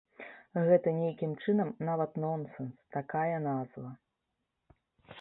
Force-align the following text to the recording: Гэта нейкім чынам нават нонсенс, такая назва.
Гэта 0.67 0.93
нейкім 0.99 1.35
чынам 1.45 1.69
нават 1.89 2.11
нонсенс, 2.25 2.75
такая 2.99 3.37
назва. 3.49 3.89